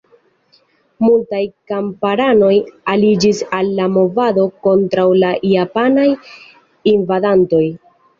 Multaj 1.07 1.41
kamparanoj 1.71 2.53
aliĝis 2.93 3.41
al 3.57 3.69
la 3.81 3.85
movado 3.97 4.45
kontraŭ 4.69 5.05
la 5.25 5.29
japanaj 5.51 6.07
invadantoj. 6.95 7.61